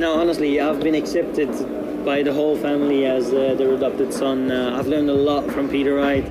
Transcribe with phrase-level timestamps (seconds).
[0.00, 1.50] No, honestly, I've been accepted
[2.06, 4.50] by the whole family as uh, their adopted son.
[4.50, 6.24] Uh, I've learned a lot from Peter Wright.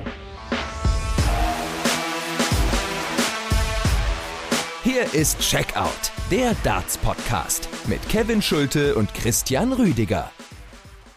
[4.82, 10.32] Hier ist Checkout, der Darts-Podcast mit Kevin Schulte und Christian Rüdiger.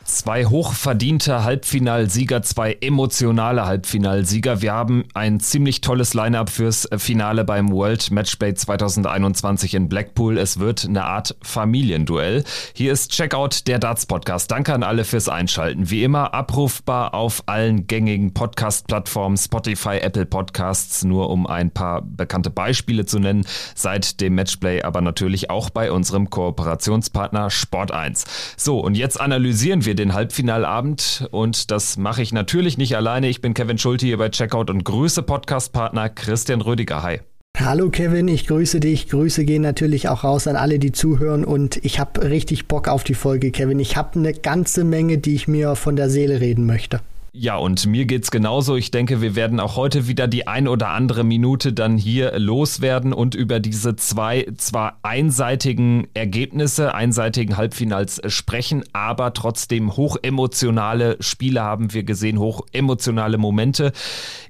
[0.06, 4.62] Zwei hochverdiente Halbfinalsieger, zwei emotionale Halbfinalsieger.
[4.62, 10.38] Wir haben ein ziemlich tolles Line-up fürs Finale beim World Matchplay 2021 in Blackpool.
[10.38, 12.44] Es wird eine Art Familienduell.
[12.74, 14.52] Hier ist Checkout der Darts Podcast.
[14.52, 15.90] Danke an alle fürs Einschalten.
[15.90, 22.50] Wie immer abrufbar auf allen gängigen Podcast-Plattformen, Spotify, Apple Podcasts, nur um ein paar bekannte
[22.50, 28.26] Beispiele zu nennen, seit dem Matchplay, aber natürlich auch bei unserem Kooperationspartner Sport1.
[28.58, 33.28] So, und jetzt analysieren wir wir den Halbfinalabend und das mache ich natürlich nicht alleine.
[33.30, 37.04] Ich bin Kevin Schulte hier bei Checkout und grüße Podcastpartner Christian Rüdiger.
[37.04, 37.20] Hi.
[37.60, 39.08] Hallo Kevin, ich grüße dich.
[39.08, 43.04] Grüße gehen natürlich auch raus an alle, die zuhören und ich habe richtig Bock auf
[43.04, 43.78] die Folge, Kevin.
[43.78, 47.00] Ich habe eine ganze Menge, die ich mir von der Seele reden möchte.
[47.36, 48.76] Ja, und mir geht's genauso.
[48.76, 53.12] Ich denke, wir werden auch heute wieder die ein oder andere Minute dann hier loswerden
[53.12, 61.92] und über diese zwei zwar einseitigen Ergebnisse, einseitigen Halbfinals sprechen, aber trotzdem hochemotionale Spiele haben
[61.92, 63.94] wir gesehen, hochemotionale Momente.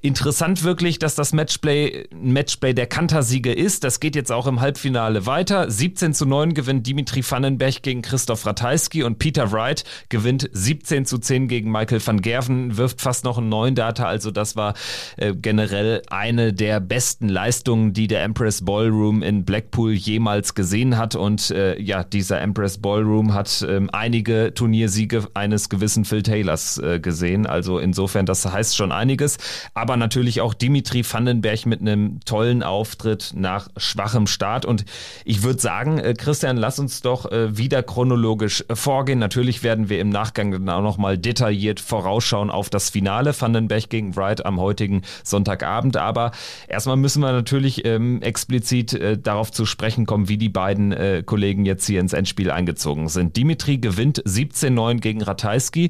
[0.02, 3.86] Interessant wirklich, dass das Matchplay ein Matchplay der Kantersiege ist.
[3.86, 5.72] Das geht jetzt auch im Halbfinale weiter.
[5.72, 11.18] 17 zu 9 gewinnt Dimitri Vandenberg gegen Christoph Ratajski und Peter Wright gewinnt 17 zu
[11.18, 14.06] 10 gegen Michael van Gerven wirft fast noch einen neuen Data.
[14.06, 14.74] Also das war
[15.18, 21.16] äh, generell eine der besten Leistungen, die der Empress Ballroom in Blackpool jemals gesehen hat.
[21.16, 27.00] Und äh, ja, dieser Empress Ballroom hat ähm, einige Turniersiege eines gewissen Phil Taylors äh,
[27.00, 27.46] gesehen.
[27.46, 29.38] Also insofern, das heißt schon einiges.
[29.74, 34.66] Aber natürlich auch Dimitri Vandenberg mit einem tollen Auftritt nach schwachem Start.
[34.66, 34.86] Und
[35.26, 39.20] ich würde sagen, äh, Christian, lass uns doch äh, wieder chronologisch vorgehen.
[39.20, 43.90] Natürlich werden wir im Nachgang dann auch nochmal detailliert vorausschauen auf auf das Finale Vandenberg
[43.90, 45.97] gegen Wright am heutigen Sonntagabend.
[45.97, 46.31] Aber
[46.69, 51.23] erstmal müssen wir natürlich ähm, explizit äh, darauf zu sprechen kommen, wie die beiden äh,
[51.25, 53.35] Kollegen jetzt hier ins Endspiel eingezogen sind.
[53.35, 55.90] Dimitri gewinnt 17-9 gegen Ratajski.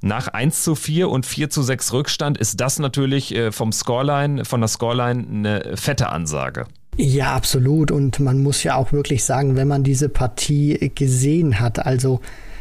[0.00, 4.44] Nach 1 zu 4 und 4 zu 6 Rückstand ist das natürlich äh, vom Scoreline,
[4.44, 6.66] von der Scoreline eine fette Ansage.
[6.96, 7.92] Ja, absolut.
[7.92, 12.20] Und man muss ja auch wirklich sagen, wenn man diese Partie gesehen hat, also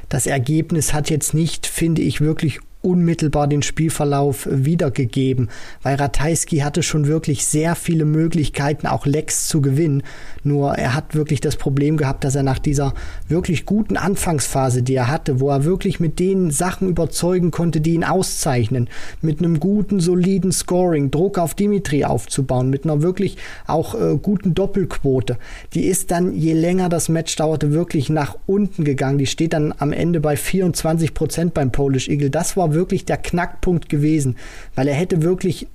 [0.09, 5.49] das Ergebnis hat jetzt nicht, finde ich, wirklich unmittelbar den Spielverlauf wiedergegeben,
[5.81, 10.03] weil Ratajski hatte schon wirklich sehr viele Möglichkeiten, auch Lex zu gewinnen.
[10.47, 12.93] Nur er hat wirklich das Problem gehabt, dass er nach dieser
[13.27, 17.93] wirklich guten Anfangsphase, die er hatte, wo er wirklich mit den Sachen überzeugen konnte, die
[17.93, 18.89] ihn auszeichnen,
[19.21, 24.53] mit einem guten, soliden Scoring, Druck auf Dimitri aufzubauen, mit einer wirklich auch äh, guten
[24.53, 25.37] Doppelquote,
[25.73, 29.17] die ist dann, je länger das Match dauerte, wirklich nach unten gegangen.
[29.17, 32.29] Die steht dann am Ende bei 24 Prozent beim Polish Eagle.
[32.29, 34.37] Das war wirklich der Knackpunkt gewesen,
[34.75, 35.67] weil er hätte wirklich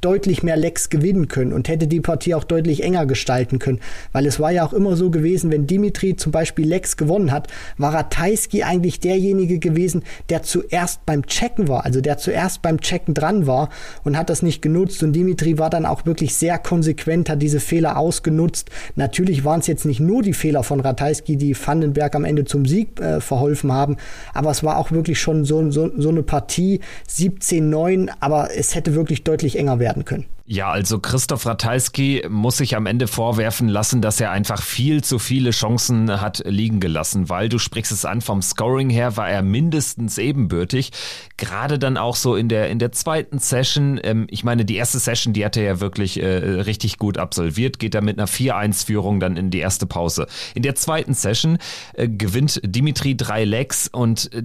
[0.00, 3.80] deutlich mehr Lecks gewinnen können und hätte die Partie auch deutlich enger gestalten können,
[4.12, 7.48] weil es war ja auch immer so gewesen, wenn Dimitri zum Beispiel Lecks gewonnen hat,
[7.78, 13.14] war Ratajski eigentlich derjenige gewesen, der zuerst beim Checken war, also der zuerst beim Checken
[13.14, 13.70] dran war
[14.04, 17.60] und hat das nicht genutzt und Dimitri war dann auch wirklich sehr konsequent, hat diese
[17.60, 18.70] Fehler ausgenutzt.
[18.96, 22.66] Natürlich waren es jetzt nicht nur die Fehler von Ratajski, die Vandenberg am Ende zum
[22.66, 23.96] Sieg äh, verholfen haben,
[24.34, 28.94] aber es war auch wirklich schon so, so, so eine Partie 17-9, aber es hätte
[28.94, 30.26] wirklich deutlich enger werden können.
[30.44, 35.20] Ja, also Christoph Ratajski muss sich am Ende vorwerfen lassen, dass er einfach viel zu
[35.20, 39.42] viele Chancen hat liegen gelassen, weil du sprichst es an, vom Scoring her war er
[39.42, 40.90] mindestens ebenbürtig.
[41.36, 44.98] Gerade dann auch so in der, in der zweiten Session, ähm, ich meine, die erste
[44.98, 49.20] Session, die hat er ja wirklich äh, richtig gut absolviert, geht er mit einer 4-1-Führung
[49.20, 50.26] dann in die erste Pause.
[50.56, 51.58] In der zweiten Session
[51.94, 54.42] äh, gewinnt Dimitri drei Legs und äh,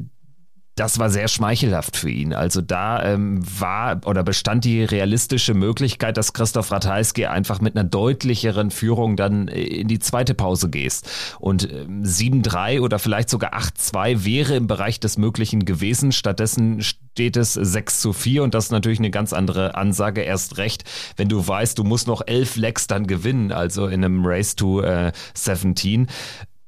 [0.77, 2.33] das war sehr schmeichelhaft für ihn.
[2.33, 7.83] Also da ähm, war oder bestand die realistische Möglichkeit, dass Christoph Ratajski einfach mit einer
[7.83, 11.09] deutlicheren Führung dann äh, in die zweite Pause gehst.
[11.39, 16.11] Und ähm, 7-3 oder vielleicht sogar 8-2 wäre im Bereich des Möglichen gewesen.
[16.11, 20.21] Stattdessen steht es 6 zu 4 und das ist natürlich eine ganz andere Ansage.
[20.21, 20.83] Erst recht,
[21.15, 24.81] wenn du weißt, du musst noch elf Legs dann gewinnen, also in einem Race to
[24.81, 26.05] äh, 17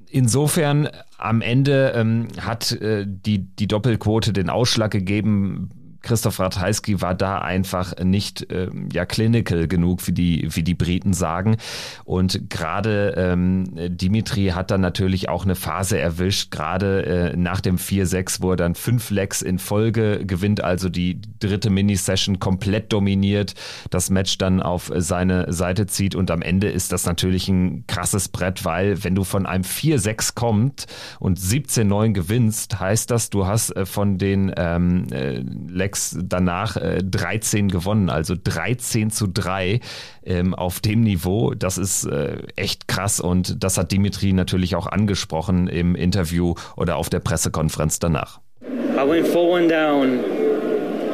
[0.10, 5.70] insofern am Ende ähm, hat äh, die, die Doppelquote den Ausschlag gegeben.
[6.10, 11.14] Christoph Ratajski war da einfach nicht äh, ja clinical genug, wie die, wie die Briten
[11.14, 11.58] sagen.
[12.04, 17.78] Und gerade ähm, Dimitri hat dann natürlich auch eine Phase erwischt, gerade äh, nach dem
[17.78, 23.54] 4-6, wo er dann fünf Legs in Folge gewinnt, also die dritte Mini-Session komplett dominiert,
[23.92, 28.30] das Match dann auf seine Seite zieht und am Ende ist das natürlich ein krasses
[28.30, 30.88] Brett, weil wenn du von einem 4-6 kommst
[31.20, 37.02] und 17-9 gewinnst, heißt das, du hast äh, von den ähm, äh, Legs danach äh,
[37.04, 39.80] 13 gewonnen, also 13 zu 3
[40.26, 41.54] ähm, auf dem Niveau.
[41.54, 46.98] Das ist äh, echt krass und das hat Dimitri natürlich auch angesprochen im Interview oder
[46.98, 48.40] auf der Pressekonferenz danach.
[48.62, 50.20] I went 4-1 down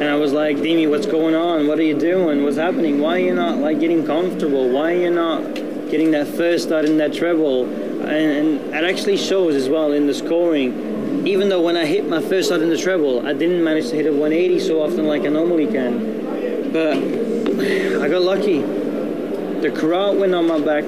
[0.00, 1.66] and I was like, Dimi, what's going on?
[1.66, 2.42] What are you doing?
[2.42, 3.00] What's happening?
[3.00, 4.68] Why are you not like getting comfortable?
[4.68, 5.54] Why are you not
[5.90, 7.64] getting that first start in that treble?
[8.04, 10.85] And, and it actually shows as well in the scoring.
[11.26, 13.96] Even though when I hit my first shot in the treble, I didn't manage to
[13.96, 16.72] hit a 180 so often like I normally can.
[16.72, 16.96] But
[18.02, 18.60] I got lucky.
[18.60, 20.84] The crowd went on my back.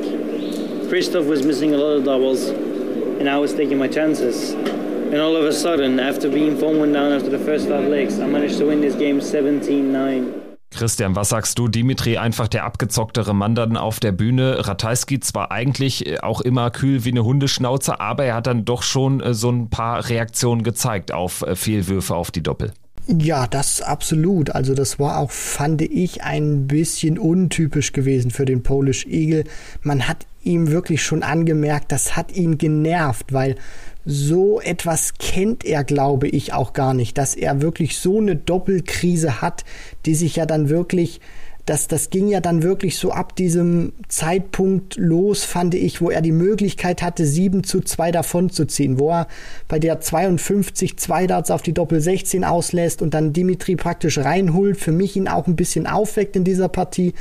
[0.88, 4.52] Christoph was missing a lot of doubles, and I was taking my chances.
[4.52, 8.20] And all of a sudden, after being 4 1 down after the first five legs,
[8.20, 10.37] I managed to win this game 17 9.
[10.70, 11.68] Christian, was sagst du?
[11.68, 14.66] Dimitri einfach der abgezocktere Mann dann auf der Bühne.
[14.66, 18.82] Ratajski zwar eigentlich äh, auch immer kühl wie eine Hundeschnauze, aber er hat dann doch
[18.82, 22.74] schon äh, so ein paar Reaktionen gezeigt auf äh, Fehlwürfe auf die Doppel.
[23.10, 24.50] Ja, das absolut.
[24.50, 29.44] Also das war auch, fand ich, ein bisschen untypisch gewesen für den Polish Eagle.
[29.80, 33.56] Man hat ihm wirklich schon angemerkt, das hat ihn genervt, weil
[34.04, 39.40] so etwas kennt er, glaube ich, auch gar nicht, dass er wirklich so eine Doppelkrise
[39.40, 39.64] hat,
[40.04, 41.20] die sich ja dann wirklich
[41.68, 46.22] das, das ging ja dann wirklich so ab diesem Zeitpunkt los, fand ich, wo er
[46.22, 49.28] die Möglichkeit hatte, 7 zu 2 davon zu ziehen, wo er
[49.68, 54.78] bei der 52 2 Darts auf die Doppel 16 auslässt und dann Dimitri praktisch reinholt,
[54.78, 57.12] für mich ihn auch ein bisschen aufweckt in dieser Partie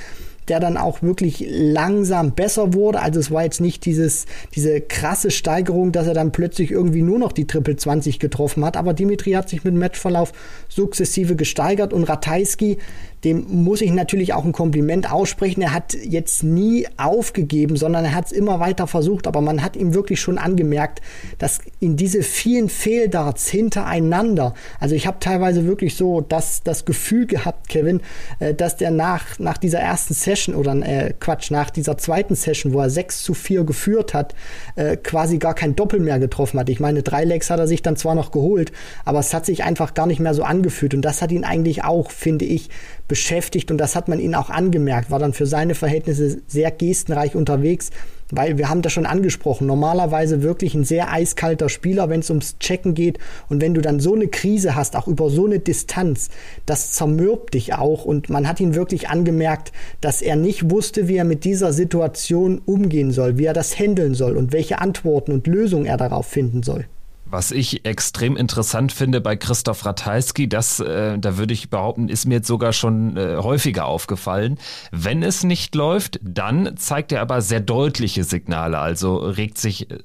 [0.47, 3.01] der dann auch wirklich langsam besser wurde.
[3.01, 7.19] Also es war jetzt nicht dieses, diese krasse Steigerung, dass er dann plötzlich irgendwie nur
[7.19, 8.77] noch die Triple 20 getroffen hat.
[8.77, 10.31] Aber Dimitri hat sich mit dem Matchverlauf
[10.69, 12.77] sukzessive gesteigert und Ratajski,
[13.23, 15.61] dem muss ich natürlich auch ein Kompliment aussprechen.
[15.61, 19.25] Er hat jetzt nie aufgegeben, sondern er hat es immer weiter versucht.
[19.25, 21.01] Aber man hat ihm wirklich schon angemerkt,
[21.39, 27.25] dass in diese vielen Fehldarts hintereinander, also ich habe teilweise wirklich so das, das Gefühl
[27.25, 28.01] gehabt, Kevin,
[28.39, 32.73] äh, dass der nach, nach dieser ersten Session oder äh, Quatsch, nach dieser zweiten Session,
[32.73, 34.35] wo er 6 zu 4 geführt hat,
[34.75, 36.69] äh, quasi gar kein Doppel mehr getroffen hat.
[36.69, 38.71] Ich meine, drei Legs hat er sich dann zwar noch geholt,
[39.05, 40.93] aber es hat sich einfach gar nicht mehr so angefühlt.
[40.93, 42.69] Und das hat ihn eigentlich auch, finde ich,
[43.07, 47.35] beschäftigt und das hat man ihn auch angemerkt, war dann für seine Verhältnisse sehr gestenreich
[47.35, 47.91] unterwegs,
[48.29, 52.59] weil wir haben das schon angesprochen, normalerweise wirklich ein sehr eiskalter Spieler, wenn es ums
[52.59, 56.29] Checken geht und wenn du dann so eine Krise hast, auch über so eine Distanz,
[56.65, 59.71] das zermürbt dich auch und man hat ihn wirklich angemerkt,
[60.01, 64.13] dass er nicht wusste, wie er mit dieser Situation umgehen soll, wie er das handeln
[64.13, 66.85] soll und welche Antworten und Lösungen er darauf finden soll.
[67.29, 72.25] Was ich extrem interessant finde bei Christoph Ratajski, das, äh, da würde ich behaupten, ist
[72.25, 74.57] mir jetzt sogar schon äh, häufiger aufgefallen.
[74.91, 79.99] Wenn es nicht läuft, dann zeigt er aber sehr deutliche Signale, also regt sich äh,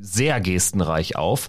[0.00, 1.48] sehr gestenreich auf.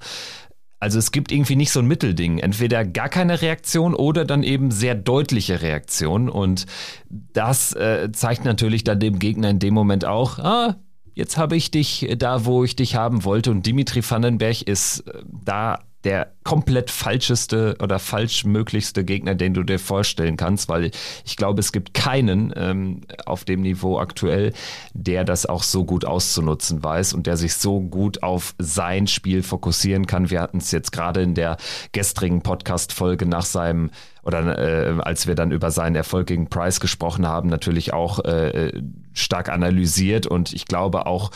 [0.80, 2.38] Also es gibt irgendwie nicht so ein Mittelding.
[2.38, 6.30] Entweder gar keine Reaktion oder dann eben sehr deutliche Reaktion.
[6.30, 6.68] Und
[7.10, 10.76] das äh, zeigt natürlich dann dem Gegner in dem Moment auch, ah,
[11.18, 13.50] jetzt habe ich dich da, wo ich dich haben wollte.
[13.50, 19.64] Und Dimitri Vandenberg ist äh, da der komplett falscheste oder falsch möglichste Gegner, den du
[19.64, 20.92] dir vorstellen kannst, weil
[21.26, 24.54] ich glaube, es gibt keinen ähm, auf dem Niveau aktuell,
[24.94, 29.44] der das auch so gut auszunutzen weiß und der sich so gut auf sein Spiel
[29.44, 30.30] fokussieren kann.
[30.30, 31.58] Wir hatten es jetzt gerade in der
[31.92, 33.92] gestrigen Podcast-Folge nach seinem
[34.24, 38.72] oder äh, als wir dann über seinen Erfolg gegen Price gesprochen haben, natürlich auch äh,
[39.14, 41.32] stark analysiert und ich glaube auch,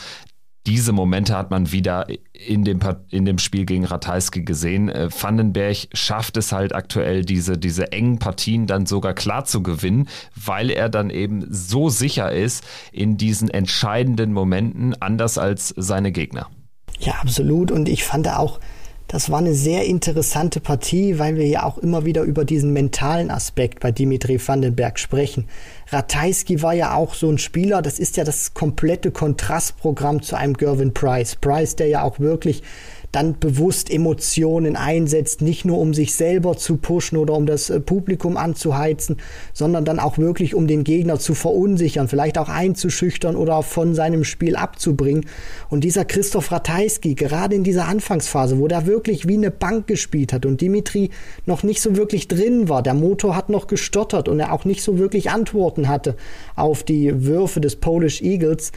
[0.66, 4.88] diese Momente hat man wieder in dem, in dem Spiel gegen Ratajski gesehen.
[4.88, 10.08] Äh, Vandenberg schafft es halt aktuell, diese, diese engen Partien dann sogar klar zu gewinnen,
[10.34, 16.48] weil er dann eben so sicher ist in diesen entscheidenden Momenten, anders als seine Gegner.
[17.00, 17.70] Ja, absolut.
[17.70, 18.60] Und ich fand auch,
[19.12, 23.30] das war eine sehr interessante Partie, weil wir ja auch immer wieder über diesen mentalen
[23.30, 25.48] Aspekt bei Dimitri Vandenberg sprechen.
[25.90, 30.54] Ratajski war ja auch so ein Spieler, das ist ja das komplette Kontrastprogramm zu einem
[30.54, 31.36] Gervin Price.
[31.36, 32.62] Price, der ja auch wirklich
[33.12, 37.78] dann bewusst Emotionen einsetzt, nicht nur um sich selber zu pushen oder um das äh,
[37.78, 39.18] Publikum anzuheizen,
[39.52, 44.24] sondern dann auch wirklich um den Gegner zu verunsichern, vielleicht auch einzuschüchtern oder von seinem
[44.24, 45.26] Spiel abzubringen.
[45.68, 50.32] Und dieser Christoph Ratajski, gerade in dieser Anfangsphase, wo der wirklich wie eine Bank gespielt
[50.32, 51.10] hat und Dimitri
[51.44, 54.82] noch nicht so wirklich drin war, der Motor hat noch gestottert und er auch nicht
[54.82, 56.16] so wirklich Antworten hatte
[56.56, 58.72] auf die Würfe des Polish Eagles,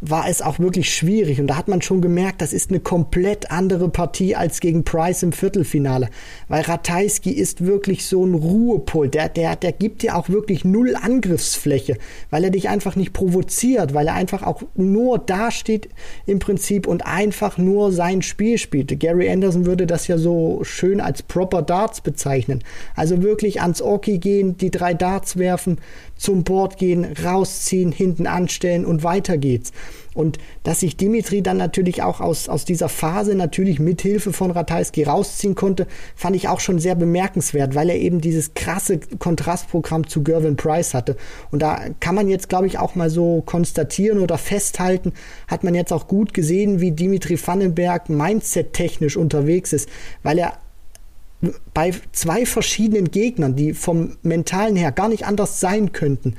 [0.00, 1.40] war es auch wirklich schwierig.
[1.40, 5.22] Und da hat man schon gemerkt, das ist eine komplett andere Partie als gegen Price
[5.22, 6.08] im Viertelfinale.
[6.48, 9.08] Weil Ratajski ist wirklich so ein Ruhepol.
[9.08, 11.98] Der, der, der gibt dir auch wirklich null Angriffsfläche,
[12.30, 15.88] weil er dich einfach nicht provoziert, weil er einfach auch nur dasteht
[16.26, 18.98] im Prinzip und einfach nur sein Spiel spielt.
[19.00, 22.62] Gary Anderson würde das ja so schön als Proper Darts bezeichnen.
[22.94, 25.78] Also wirklich ans Oki gehen, die drei Darts werfen,
[26.18, 29.72] zum Board gehen, rausziehen, hinten anstellen und weiter geht's.
[30.14, 34.50] Und dass sich Dimitri dann natürlich auch aus, aus dieser Phase natürlich mit Hilfe von
[34.50, 40.08] Ratajski rausziehen konnte, fand ich auch schon sehr bemerkenswert, weil er eben dieses krasse Kontrastprogramm
[40.08, 41.16] zu Gervin Price hatte.
[41.52, 45.12] Und da kann man jetzt, glaube ich, auch mal so konstatieren oder festhalten,
[45.46, 49.88] hat man jetzt auch gut gesehen, wie Dimitri Vandenberg mindset-technisch unterwegs ist,
[50.24, 50.54] weil er
[51.74, 56.34] bei zwei verschiedenen Gegnern, die vom mentalen her gar nicht anders sein könnten,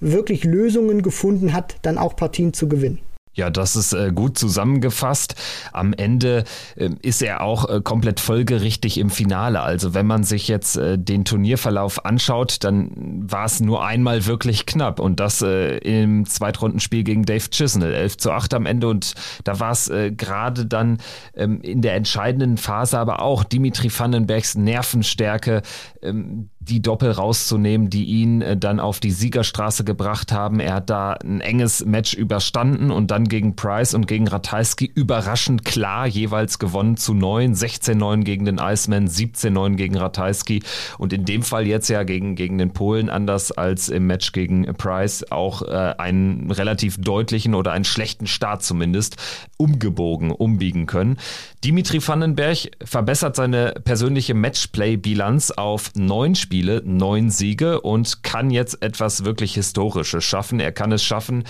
[0.00, 2.98] wirklich Lösungen gefunden hat, dann auch Partien zu gewinnen.
[3.34, 5.36] Ja, das ist äh, gut zusammengefasst.
[5.72, 6.44] Am Ende
[6.76, 9.62] äh, ist er auch äh, komplett folgerichtig im Finale.
[9.62, 12.90] Also wenn man sich jetzt äh, den Turnierverlauf anschaut, dann
[13.30, 18.18] war es nur einmal wirklich knapp und das äh, im Zweitrundenspiel gegen Dave Chisnell, 11
[18.18, 20.98] zu 8 am Ende und da war es äh, gerade dann
[21.34, 25.62] ähm, in der entscheidenden Phase aber auch Dimitri Vandenbergs Nervenstärke,
[26.02, 30.60] ähm, die Doppel rauszunehmen, die ihn äh, dann auf die Siegerstraße gebracht haben.
[30.60, 35.64] Er hat da ein enges Match überstanden und dann gegen Price und gegen Ratajski überraschend
[35.64, 40.62] klar jeweils gewonnen zu 9, 16-9 gegen den Iceman, 17-9 gegen Ratajski
[40.98, 44.64] und in dem Fall jetzt ja gegen, gegen den Polen anders als im Match gegen
[44.74, 49.16] Price auch äh, einen relativ deutlichen oder einen schlechten Start zumindest
[49.62, 51.18] umgebogen, umbiegen können.
[51.62, 59.24] Dimitri Vandenberg verbessert seine persönliche Matchplay-Bilanz auf neun Spiele neun Siege und kann jetzt etwas
[59.24, 60.58] wirklich Historisches schaffen.
[60.58, 61.44] Er kann es schaffen,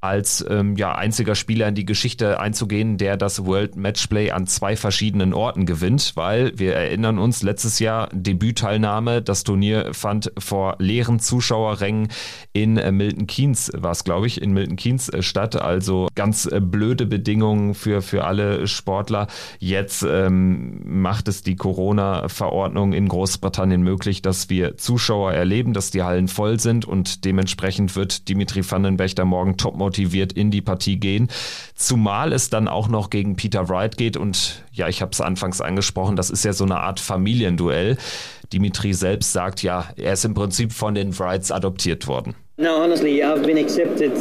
[0.00, 4.74] als ähm, ja, einziger Spieler in die Geschichte einzugehen, der das World Matchplay an zwei
[4.74, 11.20] verschiedenen Orten gewinnt, weil wir erinnern uns, letztes Jahr Debütteilnahme, das Turnier fand vor leeren
[11.20, 12.08] Zuschauerrängen
[12.54, 16.46] in äh, Milton Keynes, war es glaube ich, in Milton Keynes äh, statt, also ganz
[16.46, 19.26] äh, blöde Bedingungen für, für alle Sportler.
[19.58, 26.02] Jetzt ähm, macht es die Corona-Verordnung in Großbritannien möglich, dass wir Zuschauer erleben, dass die
[26.02, 30.98] Hallen voll sind und dementsprechend wird Dimitri Vandenberg da morgen Topmodell motiviert in die Partie
[30.98, 31.28] gehen.
[31.74, 35.60] Zumal es dann auch noch gegen Peter Wright geht und ja, ich habe es anfangs
[35.60, 37.96] angesprochen, das ist ja so eine Art Familienduell.
[38.52, 42.34] Dimitri selbst sagt ja, er ist im Prinzip von den Wrights adoptiert worden.
[42.56, 44.12] No, honestly, I've been accepted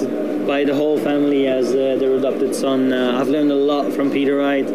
[0.47, 2.93] by the whole family as uh, their adopted son.
[2.93, 4.65] Uh, I've learned a lot from Peter Wright.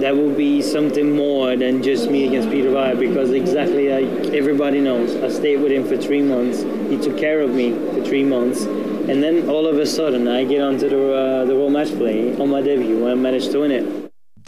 [0.00, 4.80] There will be something more than just me against Peter Wright because exactly like everybody
[4.80, 6.62] knows, I stayed with him for three months.
[6.90, 8.66] He took care of me for three months.
[9.08, 12.36] And then all of a sudden, I get onto the, uh, the World Match Play
[12.36, 13.99] on my debut and I managed to win it.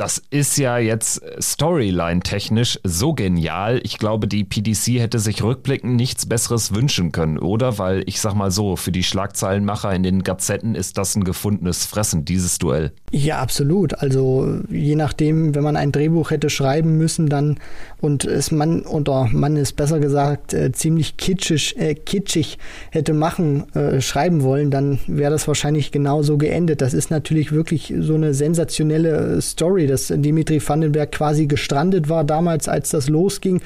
[0.02, 3.80] Das ist ja jetzt Storyline-technisch so genial.
[3.84, 7.78] Ich glaube, die PDC hätte sich rückblickend nichts Besseres wünschen können, oder?
[7.78, 11.86] Weil ich sag mal so, für die Schlagzeilenmacher in den Gazetten ist das ein gefundenes
[11.86, 12.90] Fressen, dieses Duell.
[13.12, 13.94] Ja, absolut.
[13.94, 17.60] Also je nachdem, wenn man ein Drehbuch hätte schreiben müssen, dann
[18.00, 22.58] und es man oder man ist besser gesagt äh, ziemlich kitschig, äh, kitschig
[22.90, 26.80] hätte machen, äh, schreiben wollen, dann wäre das wahrscheinlich genau so geendet.
[26.80, 32.24] Das ist natürlich wirklich so eine sensationelle Story Story, dass Dimitri Vandenberg quasi gestrandet war
[32.24, 33.60] damals, als das losging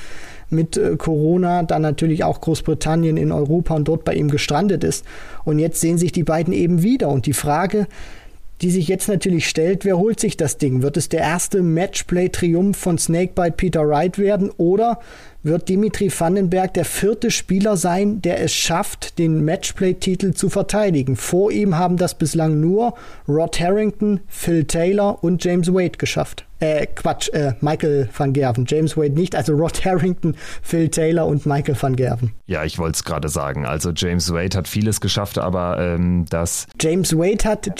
[0.51, 5.05] mit äh, Corona, dann natürlich auch Großbritannien in Europa und dort bei ihm gestrandet ist.
[5.45, 7.09] Und jetzt sehen sich die beiden eben wieder.
[7.09, 7.87] Und die Frage,
[8.63, 10.83] die sich jetzt natürlich stellt, wer holt sich das Ding?
[10.83, 15.01] Wird es der erste Matchplay-Triumph von Snakebite Peter Wright werden oder
[15.43, 21.17] wird Dimitri Vandenberg der vierte Spieler sein, der es schafft, den Matchplay-Titel zu verteidigen?
[21.17, 22.95] Vor ihm haben das bislang nur
[23.29, 28.65] Rod Harrington, Phil Taylor und James Wade geschafft äh, Quatsch, äh, Michael van Gerven.
[28.67, 32.33] James Wade nicht, also Rod Harrington, Phil Taylor und Michael van Gerven.
[32.47, 33.67] Ja, ich wollte es gerade sagen.
[33.67, 36.67] Also James Wade hat vieles geschafft, aber ähm, das.
[36.81, 37.71] James Wade hat,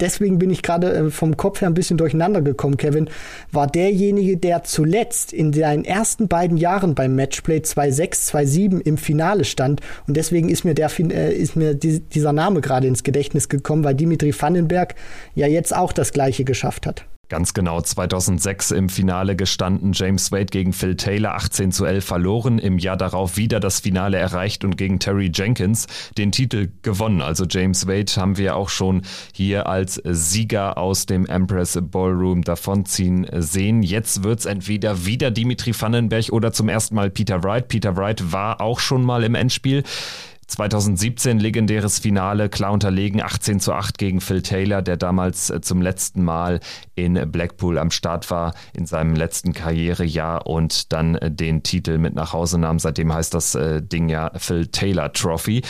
[0.00, 3.08] deswegen bin ich gerade äh, vom Kopf her ein bisschen durcheinander gekommen, Kevin,
[3.52, 9.44] war derjenige, der zuletzt in seinen ersten beiden Jahren beim Matchplay 2-6, 2-7 im Finale
[9.44, 9.80] stand.
[10.06, 13.94] Und deswegen ist mir, der, äh, ist mir dieser Name gerade ins Gedächtnis gekommen, weil
[13.94, 14.94] Dimitri Vandenberg
[15.34, 17.06] ja jetzt auch das gleiche geschafft hat.
[17.28, 22.58] Ganz genau, 2006 im Finale gestanden, James Wade gegen Phil Taylor, 18 zu 11 verloren,
[22.58, 25.86] im Jahr darauf wieder das Finale erreicht und gegen Terry Jenkins
[26.18, 27.22] den Titel gewonnen.
[27.22, 29.02] Also James Wade haben wir auch schon
[29.32, 33.82] hier als Sieger aus dem Empress Ballroom davonziehen sehen.
[33.82, 37.68] Jetzt wird es entweder wieder Dimitri Vandenberg oder zum ersten Mal Peter Wright.
[37.68, 39.82] Peter Wright war auch schon mal im Endspiel.
[40.46, 45.82] 2017 legendäres Finale, klar unterlegen, 18 zu 8 gegen Phil Taylor, der damals äh, zum
[45.82, 46.60] letzten Mal
[46.94, 52.14] in Blackpool am Start war, in seinem letzten Karrierejahr und dann äh, den Titel mit
[52.14, 52.78] nach Hause nahm.
[52.78, 55.62] Seitdem heißt das äh, Ding ja Phil Taylor Trophy.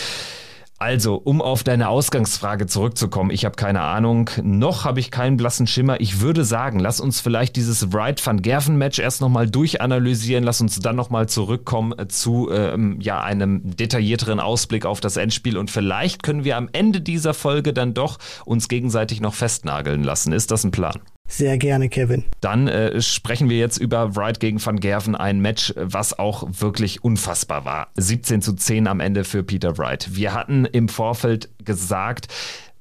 [0.78, 5.68] Also, um auf deine Ausgangsfrage zurückzukommen, ich habe keine Ahnung, noch habe ich keinen blassen
[5.68, 6.00] Schimmer.
[6.00, 10.60] Ich würde sagen, lass uns vielleicht dieses Wright van Gerven Match erst nochmal durchanalysieren, lass
[10.60, 16.24] uns dann nochmal zurückkommen zu ähm, ja, einem detaillierteren Ausblick auf das Endspiel und vielleicht
[16.24, 20.32] können wir am Ende dieser Folge dann doch uns gegenseitig noch festnageln lassen.
[20.32, 21.00] Ist das ein Plan?
[21.28, 22.24] Sehr gerne, Kevin.
[22.40, 27.02] Dann äh, sprechen wir jetzt über Wright gegen Van Gerven, ein Match, was auch wirklich
[27.02, 27.88] unfassbar war.
[27.96, 30.14] 17 zu 10 am Ende für Peter Wright.
[30.14, 32.28] Wir hatten im Vorfeld gesagt,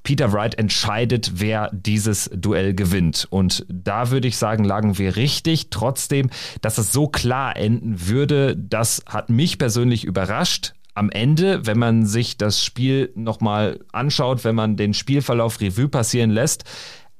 [0.04, 3.26] Peter Wright entscheidet, wer dieses Duell gewinnt.
[3.30, 5.70] Und da würde ich sagen, lagen wir richtig.
[5.70, 6.28] Trotzdem,
[6.60, 12.06] dass es so klar enden würde, das hat mich persönlich überrascht am Ende, wenn man
[12.06, 16.64] sich das Spiel nochmal anschaut, wenn man den Spielverlauf Revue passieren lässt,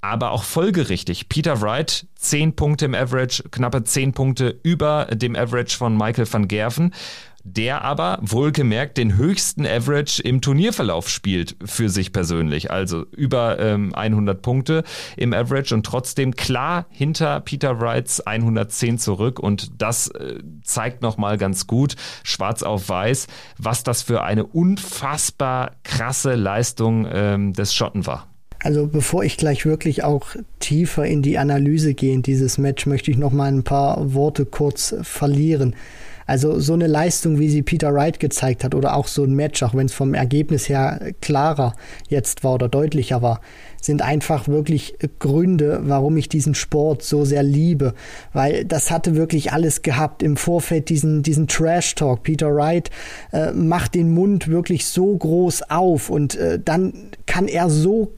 [0.04, 1.28] aber auch folgerichtig.
[1.28, 6.46] Peter Wright, 10 Punkte im Average, knappe 10 Punkte über dem Average von Michael van
[6.46, 6.92] Gerven
[7.44, 12.70] der aber wohlgemerkt den höchsten Average im Turnierverlauf spielt für sich persönlich.
[12.70, 14.82] Also über ähm, 100 Punkte
[15.18, 19.38] im Average und trotzdem klar hinter Peter Wrights 110 zurück.
[19.38, 23.26] Und das äh, zeigt nochmal ganz gut, schwarz auf weiß,
[23.58, 28.34] was das für eine unfassbar krasse Leistung ähm, des Schotten war.
[28.64, 33.11] Also bevor ich gleich wirklich auch tiefer in die Analyse gehe in dieses Match, möchte
[33.11, 35.76] ich noch mal ein paar Worte kurz verlieren.
[36.26, 39.62] Also so eine Leistung, wie sie Peter Wright gezeigt hat oder auch so ein Match,
[39.62, 41.75] auch wenn es vom Ergebnis her klarer
[42.09, 43.42] jetzt war oder deutlicher war,
[43.83, 47.92] sind einfach wirklich Gründe, warum ich diesen Sport so sehr liebe,
[48.33, 52.23] weil das hatte wirklich alles gehabt im Vorfeld diesen diesen Trash Talk.
[52.23, 52.88] Peter Wright
[53.30, 58.14] äh, macht den Mund wirklich so groß auf und äh, dann kann er so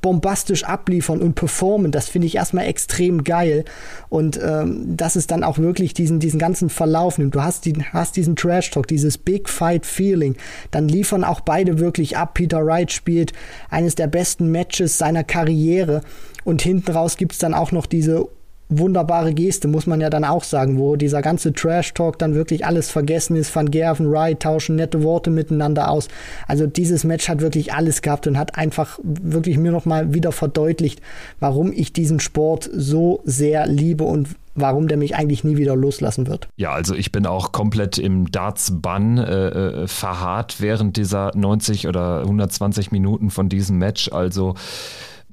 [0.00, 3.64] bombastisch abliefern und performen, das finde ich erstmal extrem geil.
[4.08, 7.34] Und ähm, dass es dann auch wirklich diesen, diesen ganzen Verlauf nimmt.
[7.34, 10.36] Du hast, die, hast diesen Trash-Talk, dieses Big Fight-Feeling.
[10.70, 12.34] Dann liefern auch beide wirklich ab.
[12.34, 13.32] Peter Wright spielt
[13.70, 16.02] eines der besten Matches seiner Karriere.
[16.44, 18.26] Und hinten raus gibt's dann auch noch diese
[18.68, 22.90] wunderbare Geste, muss man ja dann auch sagen, wo dieser ganze Trash-Talk dann wirklich alles
[22.90, 23.54] vergessen ist.
[23.54, 26.08] Van Gerven, Wright tauschen nette Worte miteinander aus.
[26.46, 31.00] Also dieses Match hat wirklich alles gehabt und hat einfach wirklich mir nochmal wieder verdeutlicht,
[31.40, 34.28] warum ich diesen Sport so sehr liebe und
[34.60, 36.48] warum der mich eigentlich nie wieder loslassen wird.
[36.56, 42.20] Ja, also ich bin auch komplett im Darts-Bann äh, äh verharrt während dieser 90 oder
[42.22, 44.10] 120 Minuten von diesem Match.
[44.12, 44.54] Also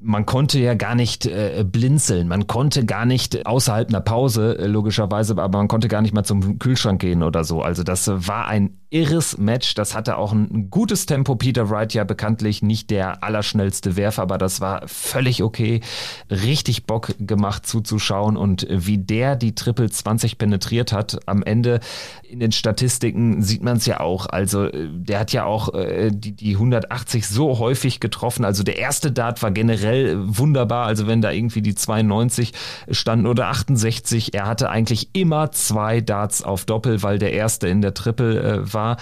[0.06, 4.68] man konnte ja gar nicht äh, blinzeln, man konnte gar nicht außerhalb einer Pause, äh,
[4.68, 7.62] logischerweise, aber man konnte gar nicht mal zum Kühlschrank gehen oder so.
[7.62, 11.36] Also das war ein irres Match, das hatte auch ein gutes Tempo.
[11.36, 15.82] Peter Wright ja bekanntlich nicht der allerschnellste Werfer, aber das war völlig okay.
[16.30, 21.80] Richtig Bock gemacht zuzuschauen und wie der die Triple 20 penetriert hat, am Ende
[22.30, 24.28] in den Statistiken sieht man es ja auch.
[24.28, 28.46] Also äh, der hat ja auch äh, die, die 180 so häufig getroffen.
[28.46, 30.86] Also der erste Dart war generell generell wunderbar.
[30.86, 32.54] Also wenn da irgendwie die 92
[32.92, 37.82] standen oder 68, er hatte eigentlich immer zwei Darts auf Doppel, weil der erste in
[37.82, 38.98] der Triple äh, war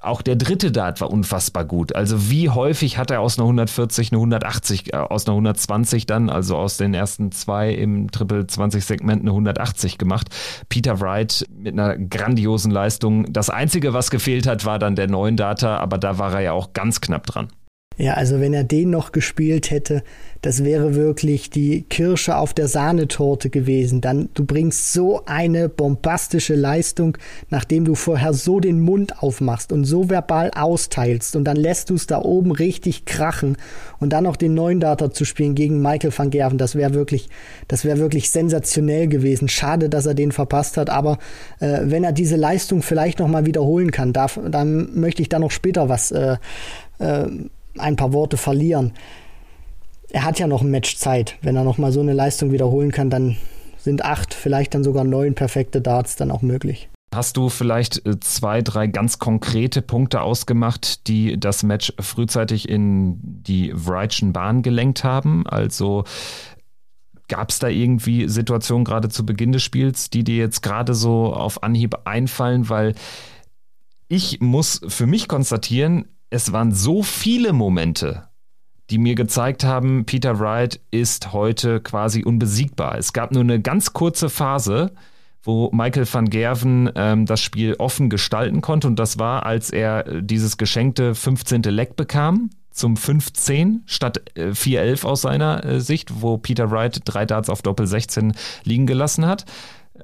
[0.00, 1.96] auch der dritte Dart war unfassbar gut.
[1.96, 6.28] Also wie häufig hat er aus einer 140 eine 180, äh, aus einer 120 dann,
[6.28, 10.28] also aus den ersten zwei im Triple 20 Segment eine 180 gemacht.
[10.68, 13.32] Peter Wright mit einer grandiosen Leistung.
[13.32, 16.52] Das einzige, was gefehlt hat, war dann der neuen Data, aber da war er ja
[16.52, 17.48] auch ganz knapp dran.
[17.96, 20.02] Ja, also wenn er den noch gespielt hätte,
[20.42, 24.00] das wäre wirklich die Kirsche auf der Sahnetorte gewesen.
[24.00, 27.16] Dann du bringst so eine bombastische Leistung,
[27.50, 31.94] nachdem du vorher so den Mund aufmachst und so verbal austeilst und dann lässt du
[31.94, 33.56] es da oben richtig krachen
[34.00, 37.28] und dann noch den neuen Data zu spielen gegen Michael van Gerven, das wäre wirklich,
[37.68, 39.48] das wäre wirklich sensationell gewesen.
[39.48, 41.18] Schade, dass er den verpasst hat, aber
[41.60, 45.38] äh, wenn er diese Leistung vielleicht noch mal wiederholen kann, darf, dann möchte ich da
[45.38, 46.36] noch später was äh,
[46.98, 47.26] äh,
[47.78, 48.92] ein paar Worte verlieren.
[50.10, 51.36] Er hat ja noch ein Match Zeit.
[51.42, 53.36] Wenn er noch mal so eine Leistung wiederholen kann, dann
[53.78, 56.88] sind acht, vielleicht dann sogar neun perfekte Darts dann auch möglich.
[57.14, 63.18] Hast du vielleicht äh, zwei, drei ganz konkrete Punkte ausgemacht, die das Match frühzeitig in
[63.20, 65.46] die Wrightschen Bahn gelenkt haben?
[65.46, 66.04] Also
[67.28, 71.32] Gab es da irgendwie Situationen gerade zu Beginn des Spiels, die dir jetzt gerade so
[71.32, 72.68] auf Anhieb einfallen?
[72.68, 72.94] Weil
[74.08, 78.24] ich muss für mich konstatieren, es waren so viele Momente,
[78.90, 82.98] die mir gezeigt haben, Peter Wright ist heute quasi unbesiegbar.
[82.98, 84.90] Es gab nur eine ganz kurze Phase,
[85.44, 90.22] wo Michael van Gerven ähm, das Spiel offen gestalten konnte und das war, als er
[90.22, 91.62] dieses geschenkte 15.
[91.62, 97.26] Leck bekam zum 15 statt äh, 4-11 aus seiner äh, Sicht, wo Peter Wright drei
[97.26, 98.32] Darts auf Doppel 16
[98.64, 99.44] liegen gelassen hat.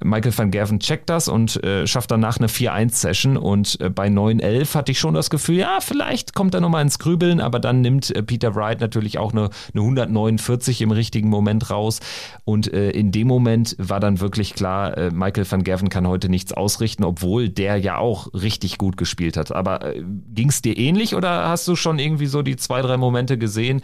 [0.02, 4.74] Michael van Gerven checkt das und äh, schafft danach eine 4-1-Session und äh, bei 9-11
[4.74, 8.14] hatte ich schon das Gefühl, ja, vielleicht kommt er nochmal ins Grübeln, aber dann nimmt
[8.14, 12.00] äh, Peter Wright natürlich auch eine, eine 149 im richtigen Moment raus
[12.44, 16.28] und äh, in dem Moment war dann wirklich klar, äh, Michael van Gerven kann heute
[16.28, 19.52] nichts ausrichten, obwohl der ja auch richtig gut gespielt hat.
[19.52, 20.02] Aber äh,
[20.34, 23.82] ging es dir ähnlich oder hast du schon irgendwie so die zwei, drei Momente gesehen,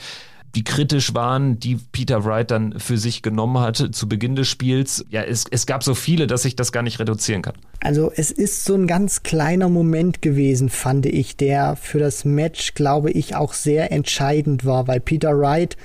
[0.57, 5.05] die kritisch waren, die Peter Wright dann für sich genommen hat zu Beginn des Spiels.
[5.11, 7.55] Ja, es, es gab so viele, dass ich das gar nicht reduzieren kann.
[7.81, 12.73] Also es ist so ein ganz kleiner Moment gewesen, fand ich, der für das Match,
[12.73, 15.77] glaube ich, auch sehr entscheidend war, weil Peter Wright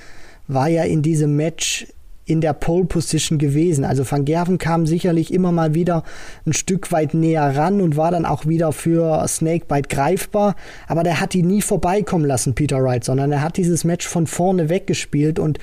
[0.48, 1.88] war ja in diesem Match
[2.32, 3.84] in der Pole Position gewesen.
[3.84, 6.04] Also Van Gerven kam sicherlich immer mal wieder
[6.46, 10.56] ein Stück weit näher ran und war dann auch wieder für Snakebite greifbar.
[10.88, 14.28] Aber der hat ihn nie vorbeikommen lassen, Peter Wright, sondern er hat dieses Match von
[14.28, 15.60] vorne weggespielt und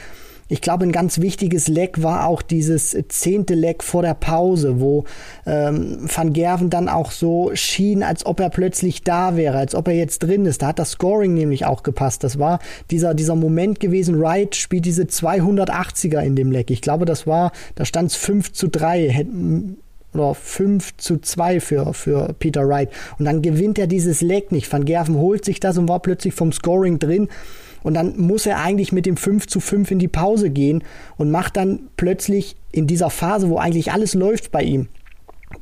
[0.48, 5.04] ich glaube, ein ganz wichtiges Leck war auch dieses zehnte Leck vor der Pause, wo
[5.46, 9.88] ähm, Van Gerven dann auch so schien, als ob er plötzlich da wäre, als ob
[9.88, 10.62] er jetzt drin ist.
[10.62, 12.24] Da hat das Scoring nämlich auch gepasst.
[12.24, 14.20] Das war dieser, dieser Moment gewesen.
[14.20, 16.70] Wright spielt diese 280er in dem Leck.
[16.70, 19.26] Ich glaube, das war, da stand es 5 zu 3
[20.14, 22.88] oder 5 zu 2 für, für Peter Wright.
[23.18, 24.72] Und dann gewinnt er dieses Leck nicht.
[24.72, 27.28] Van Gerven holt sich das und war plötzlich vom Scoring drin.
[27.82, 30.82] Und dann muss er eigentlich mit dem 5 zu 5 in die Pause gehen
[31.16, 34.88] und macht dann plötzlich in dieser Phase, wo eigentlich alles läuft bei ihm,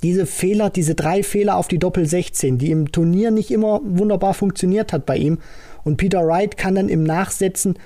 [0.03, 4.35] diese Fehler, diese drei Fehler auf die Doppel 16, die im Turnier nicht immer wunderbar
[4.35, 5.39] funktioniert hat bei ihm.
[5.85, 7.79] Und Peter Wright kann dann im Nachsetzen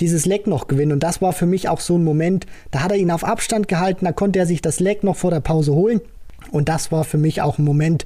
[0.00, 0.92] dieses Leck noch gewinnen.
[0.92, 3.68] Und das war für mich auch so ein Moment, da hat er ihn auf Abstand
[3.68, 6.00] gehalten, da konnte er sich das Leck noch vor der Pause holen.
[6.52, 8.04] Und das war für mich auch ein Moment,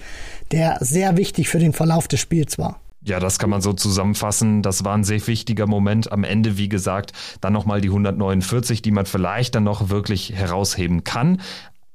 [0.52, 2.80] der sehr wichtig für den Verlauf des Spiels war.
[3.02, 4.60] Ja, das kann man so zusammenfassen.
[4.62, 6.12] Das war ein sehr wichtiger Moment.
[6.12, 11.02] Am Ende, wie gesagt, dann nochmal die 149, die man vielleicht dann noch wirklich herausheben
[11.02, 11.40] kann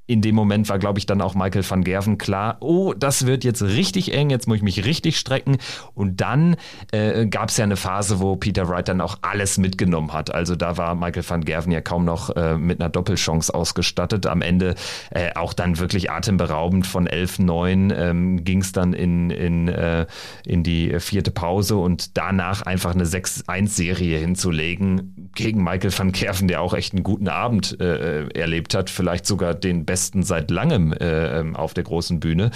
[0.07, 3.43] in dem Moment war, glaube ich, dann auch Michael van Gerven klar, oh, das wird
[3.43, 5.57] jetzt richtig eng, jetzt muss ich mich richtig strecken.
[5.93, 6.57] Und dann
[6.91, 10.33] äh, gab es ja eine Phase, wo Peter Wright dann auch alles mitgenommen hat.
[10.33, 14.27] Also da war Michael van Gerven ja kaum noch äh, mit einer Doppelchance ausgestattet.
[14.27, 14.75] Am Ende
[15.09, 20.05] äh, auch dann wirklich atemberaubend von 11-9 ähm, ging es dann in, in, äh,
[20.45, 26.61] in die vierte Pause und danach einfach eine 6-1-Serie hinzulegen gegen Michael van Gerven, der
[26.61, 30.91] auch echt einen guten Abend äh, erlebt hat, vielleicht sogar den besten besten seit langem
[30.91, 32.51] äh, ähm, auf der großen Bühne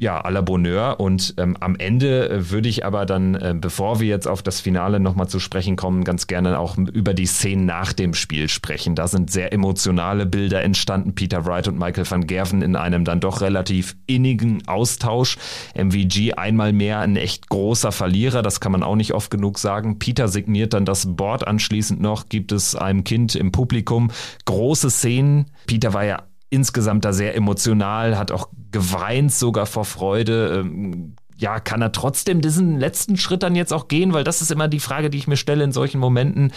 [0.00, 0.98] ja, à la Bonheur.
[0.98, 4.58] Und ähm, am Ende äh, würde ich aber dann, äh, bevor wir jetzt auf das
[4.58, 8.94] Finale nochmal zu sprechen kommen, ganz gerne auch über die Szenen nach dem Spiel sprechen.
[8.94, 11.14] Da sind sehr emotionale Bilder entstanden.
[11.14, 15.36] Peter Wright und Michael van Gerven in einem dann doch relativ innigen Austausch.
[15.74, 19.98] MVG einmal mehr ein echt großer Verlierer, das kann man auch nicht oft genug sagen.
[19.98, 24.10] Peter signiert dann das Board anschließend noch, gibt es einem Kind im Publikum.
[24.46, 25.50] Große Szenen.
[25.66, 30.60] Peter war ja insgesamt da sehr emotional, hat auch geweint sogar vor Freude.
[30.60, 34.12] Ähm, ja, kann er trotzdem diesen letzten Schritt dann jetzt auch gehen?
[34.12, 36.52] Weil das ist immer die Frage, die ich mir stelle in solchen Momenten.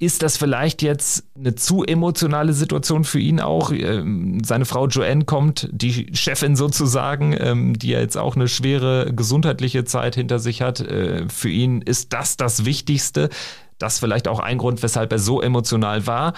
[0.00, 3.70] Ist das vielleicht jetzt eine zu emotionale Situation für ihn auch?
[3.70, 9.12] Ähm, seine Frau Joanne kommt, die Chefin sozusagen, ähm, die ja jetzt auch eine schwere
[9.14, 10.80] gesundheitliche Zeit hinter sich hat.
[10.80, 13.28] Äh, für ihn ist das das Wichtigste.
[13.78, 16.32] Das vielleicht auch ein Grund, weshalb er so emotional war.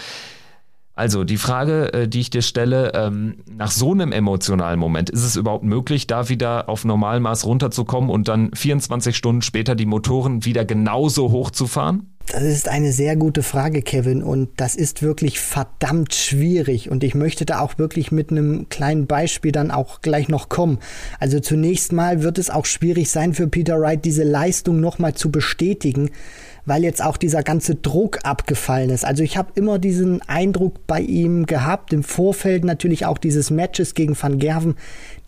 [0.96, 5.24] Also die Frage, äh, die ich dir stelle, ähm, nach so einem emotionalen Moment, ist
[5.24, 10.46] es überhaupt möglich, da wieder auf Normalmaß runterzukommen und dann 24 Stunden später die Motoren
[10.46, 12.16] wieder genauso hochzufahren?
[12.32, 16.90] Das ist eine sehr gute Frage, Kevin, und das ist wirklich verdammt schwierig.
[16.90, 20.78] Und ich möchte da auch wirklich mit einem kleinen Beispiel dann auch gleich noch kommen.
[21.20, 25.30] Also zunächst mal wird es auch schwierig sein für Peter Wright, diese Leistung nochmal zu
[25.30, 26.11] bestätigen,
[26.66, 29.05] weil jetzt auch dieser ganze Druck abgefallen ist.
[29.05, 33.94] Also ich habe immer diesen Eindruck bei ihm gehabt, im Vorfeld natürlich auch dieses Matches
[33.94, 34.74] gegen Van Gerven,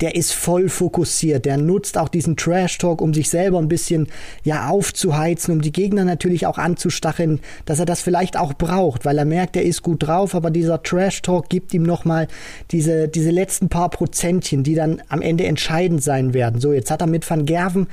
[0.00, 4.08] der ist voll fokussiert, der nutzt auch diesen Trash Talk, um sich selber ein bisschen
[4.44, 9.18] ja aufzuheizen, um die Gegner natürlich auch anzustacheln, dass er das vielleicht auch braucht, weil
[9.18, 12.26] er merkt, er ist gut drauf, aber dieser Trash Talk gibt ihm nochmal
[12.72, 16.60] diese, diese letzten paar Prozentchen, die dann am Ende entscheidend sein werden.
[16.60, 17.86] So, jetzt hat er mit Van Gerven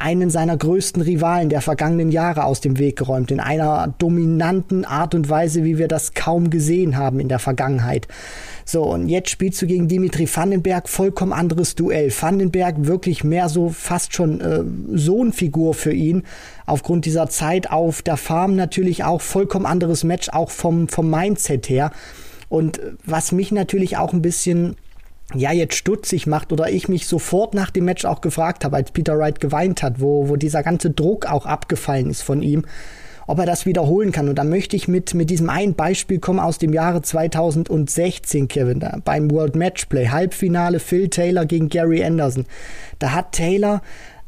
[0.00, 5.14] einen seiner größten Rivalen der vergangenen Jahre aus dem Weg geräumt, in einer dominanten Art
[5.14, 8.08] und Weise, wie wir das kaum gesehen haben in der Vergangenheit.
[8.64, 12.10] So, und jetzt spielst du gegen Dimitri Vandenberg, vollkommen anderes Duell.
[12.10, 14.62] Vandenberg wirklich mehr so fast schon äh,
[14.96, 16.22] Sohnfigur für ihn.
[16.66, 21.68] Aufgrund dieser Zeit auf der Farm natürlich auch vollkommen anderes Match, auch vom, vom Mindset
[21.68, 21.90] her.
[22.48, 24.76] Und was mich natürlich auch ein bisschen
[25.34, 28.90] ja jetzt stutzig macht oder ich mich sofort nach dem Match auch gefragt habe, als
[28.90, 32.64] Peter Wright geweint hat, wo, wo dieser ganze Druck auch abgefallen ist von ihm,
[33.26, 34.28] ob er das wiederholen kann.
[34.28, 38.80] Und da möchte ich mit, mit diesem einen Beispiel kommen aus dem Jahre 2016, Kevin,
[38.80, 42.46] da, beim World Matchplay, Halbfinale Phil Taylor gegen Gary Anderson.
[42.98, 43.82] Da hat Taylor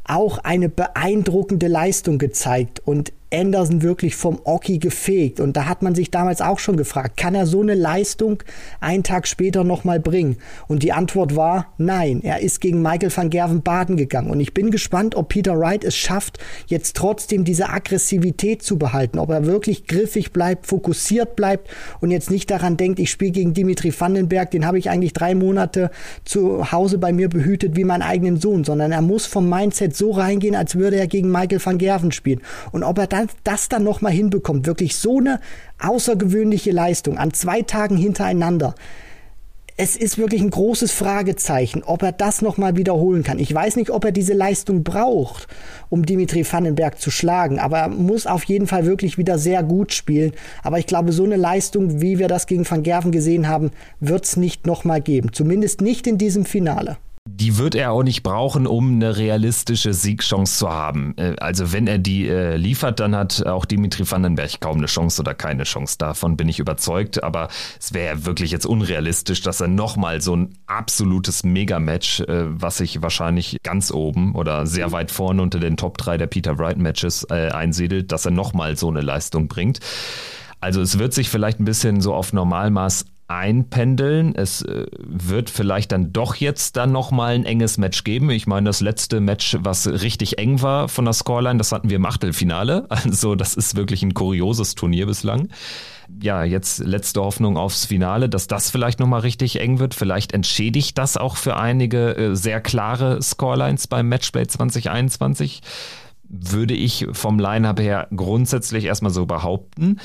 [0.05, 5.39] auch eine beeindruckende Leistung gezeigt und Anderson wirklich vom Oki gefegt.
[5.39, 8.43] Und da hat man sich damals auch schon gefragt, kann er so eine Leistung
[8.79, 10.37] einen Tag später nochmal bringen?
[10.67, 12.21] Und die Antwort war nein.
[12.23, 14.29] Er ist gegen Michael van Gerven baden gegangen.
[14.29, 19.19] Und ich bin gespannt, ob Peter Wright es schafft, jetzt trotzdem diese Aggressivität zu behalten.
[19.19, 21.69] Ob er wirklich griffig bleibt, fokussiert bleibt
[21.99, 25.35] und jetzt nicht daran denkt, ich spiele gegen Dimitri Vandenberg, den habe ich eigentlich drei
[25.35, 25.91] Monate
[26.23, 30.11] zu Hause bei mir behütet wie meinen eigenen Sohn, sondern er muss vom Mindset so
[30.11, 32.41] reingehen, als würde er gegen Michael van Gerven spielen.
[32.71, 35.39] Und ob er dann das, dann nochmal hinbekommt, wirklich so eine
[35.79, 38.75] außergewöhnliche Leistung an zwei Tagen hintereinander.
[39.75, 43.39] Es ist wirklich ein großes Fragezeichen, ob er das nochmal wiederholen kann.
[43.39, 45.47] Ich weiß nicht, ob er diese Leistung braucht,
[45.89, 49.91] um Dimitri Vandenberg zu schlagen, aber er muss auf jeden Fall wirklich wieder sehr gut
[49.91, 50.33] spielen.
[50.61, 54.25] Aber ich glaube, so eine Leistung, wie wir das gegen Van Gerven gesehen haben, wird
[54.25, 55.33] es nicht nochmal geben.
[55.33, 56.97] Zumindest nicht in diesem Finale
[57.35, 61.15] die wird er auch nicht brauchen, um eine realistische Siegchance zu haben.
[61.17, 65.21] Äh, also wenn er die äh, liefert, dann hat auch Dimitri Vandenberg kaum eine Chance
[65.21, 65.97] oder keine Chance.
[65.97, 67.23] Davon bin ich überzeugt.
[67.23, 67.47] Aber
[67.79, 73.01] es wäre wirklich jetzt unrealistisch, dass er nochmal so ein absolutes Megamatch, äh, was sich
[73.01, 77.25] wahrscheinlich ganz oben oder sehr weit vorne unter den Top 3 der Peter Wright Matches
[77.29, 79.79] äh, einsiedelt, dass er nochmal so eine Leistung bringt.
[80.63, 84.35] Also es wird sich vielleicht ein bisschen so auf Normalmaß einpendeln.
[84.35, 88.29] Es äh, wird vielleicht dann doch jetzt dann nochmal ein enges Match geben.
[88.29, 91.97] Ich meine, das letzte Match, was richtig eng war von der Scoreline, das hatten wir
[91.97, 92.87] im Achtelfinale.
[93.03, 95.49] Also das ist wirklich ein kurioses Turnier bislang.
[96.21, 99.93] Ja, jetzt letzte Hoffnung aufs Finale, dass das vielleicht nochmal richtig eng wird.
[99.93, 105.61] Vielleicht entschädigt das auch für einige äh, sehr klare Scorelines beim Matchplay 2021.
[106.29, 109.99] Würde ich vom Line-Up her grundsätzlich erstmal so behaupten.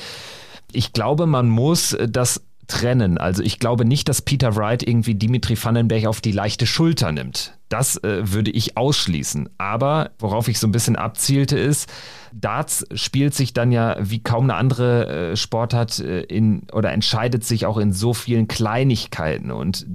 [0.72, 3.18] Ich glaube, man muss das trennen.
[3.18, 7.58] Also ich glaube nicht, dass Peter Wright irgendwie Dimitri Vandenberg auf die leichte Schulter nimmt.
[7.68, 9.48] Das äh, würde ich ausschließen.
[9.58, 11.90] Aber worauf ich so ein bisschen abzielte ist,
[12.32, 17.44] Darts spielt sich dann ja wie kaum eine andere äh, Sportart äh, in oder entscheidet
[17.44, 19.86] sich auch in so vielen Kleinigkeiten und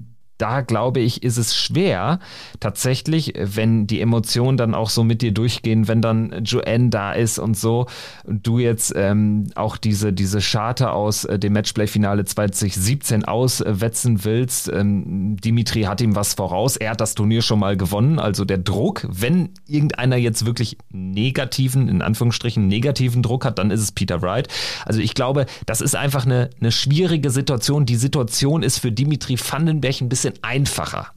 [0.43, 2.19] da glaube ich, ist es schwer,
[2.59, 7.39] tatsächlich, wenn die Emotionen dann auch so mit dir durchgehen, wenn dann Joanne da ist
[7.39, 7.87] und so,
[8.27, 14.67] du jetzt ähm, auch diese, diese Scharte aus äh, dem Matchplay-Finale 2017 auswetzen willst.
[14.67, 18.57] Ähm, Dimitri hat ihm was voraus, er hat das Turnier schon mal gewonnen, also der
[18.57, 24.21] Druck, wenn irgendeiner jetzt wirklich negativen, in Anführungsstrichen negativen Druck hat, dann ist es Peter
[24.21, 24.49] Wright.
[24.85, 27.85] Also ich glaube, das ist einfach eine, eine schwierige Situation.
[27.85, 31.07] Die Situation ist für Dimitri Vandenberg ein bisschen bisschen einfacher.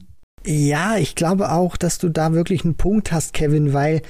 [0.45, 4.01] Ja, ich glaube auch, dass du da wirklich einen Punkt hast, Kevin, weil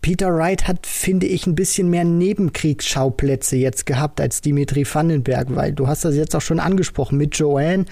[0.00, 5.72] Peter Wright hat, finde ich, ein bisschen mehr Nebenkriegsschauplätze jetzt gehabt als Dimitri Vandenberg, weil
[5.72, 7.86] du hast das jetzt auch schon angesprochen mit Joanne.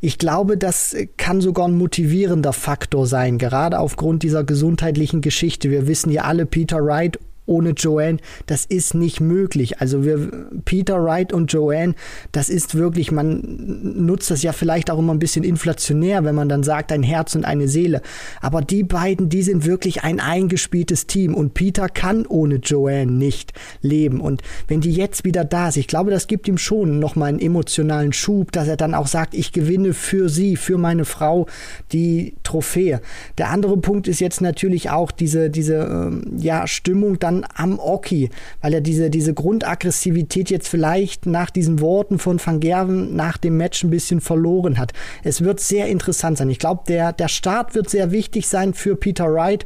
[0.00, 5.70] Ich glaube, das kann sogar ein motivierender Faktor sein, gerade aufgrund dieser gesundheitlichen Geschichte.
[5.70, 9.80] Wir wissen ja alle, Peter Wright ohne Joanne, das ist nicht möglich.
[9.80, 11.94] Also wir, Peter Wright und Joanne,
[12.32, 13.40] das ist wirklich, man
[13.82, 17.34] nutzt das ja vielleicht auch immer ein bisschen inflationär, wenn man dann sagt, ein Herz
[17.34, 18.02] und eine Seele.
[18.40, 23.52] Aber die beiden, die sind wirklich ein eingespieltes Team und Peter kann ohne Joanne nicht
[23.82, 24.20] leben.
[24.20, 27.40] Und wenn die jetzt wieder da ist, ich glaube, das gibt ihm schon nochmal einen
[27.40, 31.46] emotionalen Schub, dass er dann auch sagt, ich gewinne für sie, für meine Frau
[31.92, 33.00] die Trophäe.
[33.38, 38.30] Der andere Punkt ist jetzt natürlich auch diese, diese ähm, ja, Stimmung dann am Oki,
[38.60, 43.56] weil er diese, diese Grundaggressivität jetzt vielleicht nach diesen Worten von Van Gerven nach dem
[43.56, 44.92] Match ein bisschen verloren hat.
[45.24, 46.50] Es wird sehr interessant sein.
[46.50, 49.64] Ich glaube, der, der Start wird sehr wichtig sein für Peter Wright.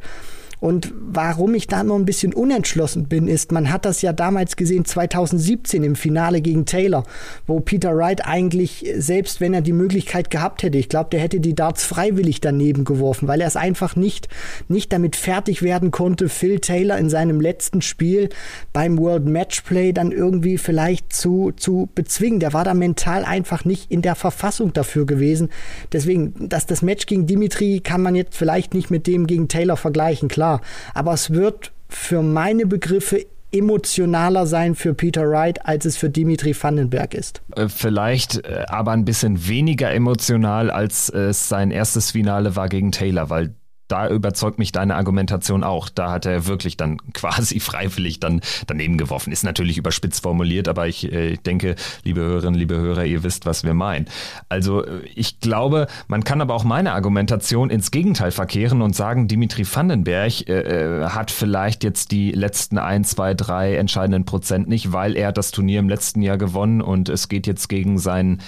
[0.65, 4.55] Und warum ich da noch ein bisschen unentschlossen bin, ist, man hat das ja damals
[4.55, 7.03] gesehen, 2017 im Finale gegen Taylor,
[7.45, 11.39] wo Peter Wright eigentlich, selbst wenn er die Möglichkeit gehabt hätte, ich glaube, der hätte
[11.39, 14.27] die Darts freiwillig daneben geworfen, weil er es einfach nicht,
[14.67, 18.29] nicht damit fertig werden konnte, Phil Taylor in seinem letzten Spiel
[18.73, 22.39] beim World Matchplay dann irgendwie vielleicht zu, zu bezwingen.
[22.39, 25.49] Der war da mental einfach nicht in der Verfassung dafür gewesen.
[25.93, 29.77] Deswegen, dass das Match gegen Dimitri kann man jetzt vielleicht nicht mit dem gegen Taylor
[29.77, 30.54] vergleichen, klar
[30.93, 36.55] Aber es wird für meine Begriffe emotionaler sein für Peter Wright, als es für Dimitri
[36.59, 37.41] Vandenberg ist.
[37.55, 42.91] Äh, vielleicht äh, aber ein bisschen weniger emotional, als es sein erstes Finale war gegen
[42.91, 43.55] Taylor, weil
[43.87, 45.89] da überzeugt mich deine Argumentation auch.
[45.89, 49.31] Da hat er wirklich dann quasi freiwillig dann daneben geworfen.
[49.31, 53.63] Ist natürlich überspitzt formuliert, aber ich äh, denke, liebe Hörerinnen, liebe Hörer, ihr wisst, was
[53.63, 54.07] wir meinen.
[54.49, 59.27] Also äh, ich glaube, man kann aber auch meine Argumentation ins Gegenteil verkehren und sagen,
[59.27, 64.91] Dimitri Vandenberg äh, äh, hat vielleicht jetzt die letzten ein, zwei, drei entscheidenden Prozent nicht,
[64.91, 68.41] weil er das Turnier im letzten Jahr gewonnen und es geht jetzt gegen seinen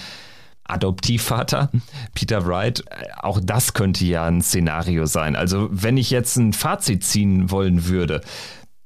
[0.68, 1.70] Adoptivvater,
[2.14, 2.84] Peter Wright.
[3.16, 5.34] Auch das könnte ja ein Szenario sein.
[5.36, 8.20] Also wenn ich jetzt ein Fazit ziehen wollen würde,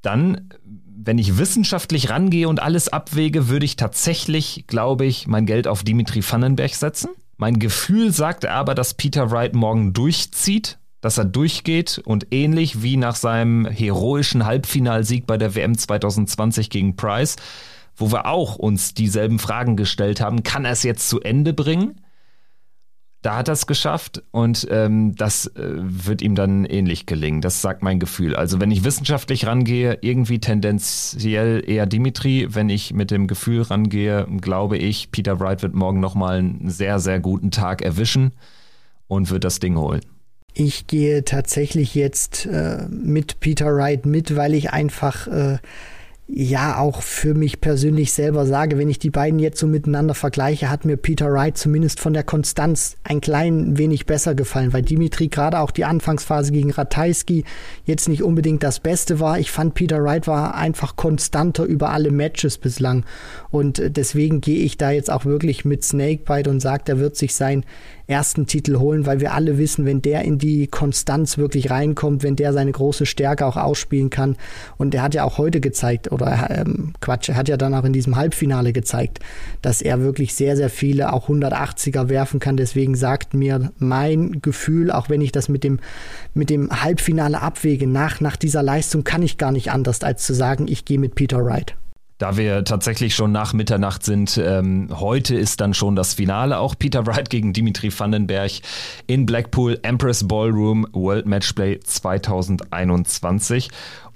[0.00, 5.66] dann, wenn ich wissenschaftlich rangehe und alles abwäge, würde ich tatsächlich, glaube ich, mein Geld
[5.66, 7.10] auf Dimitri Vandenberg setzen.
[7.36, 12.96] Mein Gefühl sagt aber, dass Peter Wright morgen durchzieht, dass er durchgeht und ähnlich wie
[12.96, 17.36] nach seinem heroischen Halbfinalsieg bei der WM 2020 gegen Price
[18.02, 22.00] wo wir auch uns dieselben Fragen gestellt haben, kann er es jetzt zu Ende bringen?
[23.22, 27.40] Da hat er es geschafft und ähm, das äh, wird ihm dann ähnlich gelingen.
[27.40, 28.34] Das sagt mein Gefühl.
[28.34, 32.48] Also wenn ich wissenschaftlich rangehe, irgendwie tendenziell eher Dimitri.
[32.50, 36.98] Wenn ich mit dem Gefühl rangehe, glaube ich, Peter Wright wird morgen nochmal einen sehr,
[36.98, 38.32] sehr guten Tag erwischen
[39.06, 40.00] und wird das Ding holen.
[40.54, 45.58] Ich gehe tatsächlich jetzt äh, mit Peter Wright mit, weil ich einfach äh,
[46.28, 50.70] ja auch für mich persönlich selber sage, wenn ich die beiden jetzt so miteinander vergleiche,
[50.70, 55.28] hat mir Peter Wright zumindest von der Konstanz ein klein wenig besser gefallen, weil Dimitri
[55.28, 57.44] gerade auch die Anfangsphase gegen Ratajski
[57.84, 59.38] jetzt nicht unbedingt das Beste war.
[59.38, 63.04] Ich fand Peter Wright war einfach konstanter über alle Matches bislang
[63.50, 67.16] und äh, deswegen gehe ich da jetzt auch wirklich mit Snakebite und sage, er wird
[67.16, 67.64] sich sein
[68.06, 72.36] ersten Titel holen, weil wir alle wissen, wenn der in die Konstanz wirklich reinkommt, wenn
[72.36, 74.36] der seine große Stärke auch ausspielen kann.
[74.76, 77.84] Und er hat ja auch heute gezeigt, oder ähm, Quatsch, er hat ja dann auch
[77.84, 79.20] in diesem Halbfinale gezeigt,
[79.62, 82.56] dass er wirklich sehr, sehr viele auch 180er werfen kann.
[82.56, 85.80] Deswegen sagt mir mein Gefühl, auch wenn ich das mit dem,
[86.34, 90.34] mit dem Halbfinale abwäge, nach, nach dieser Leistung kann ich gar nicht anders, als zu
[90.34, 91.74] sagen, ich gehe mit Peter Wright.
[92.22, 96.58] Da wir tatsächlich schon nach Mitternacht sind, ähm, heute ist dann schon das Finale.
[96.58, 98.52] Auch Peter Wright gegen Dimitri Vandenberg
[99.08, 103.70] in Blackpool Empress Ballroom World Matchplay 2021